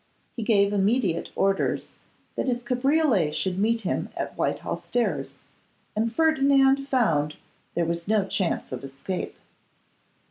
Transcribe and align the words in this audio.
He 0.35 0.41
gave 0.41 0.73
immediate 0.73 1.29
orders 1.35 1.93
that 2.35 2.47
his 2.47 2.59
cabriolet 2.63 3.35
should 3.35 3.59
meet 3.59 3.81
him 3.81 4.09
at 4.17 4.35
Whitehall 4.35 4.77
Stairs, 4.77 5.35
and 5.95 6.11
Ferdinand 6.11 6.87
found 6.87 7.35
there 7.75 7.85
was 7.85 8.07
no 8.07 8.25
chance 8.25 8.71
of 8.71 8.83
escape. 8.83 9.35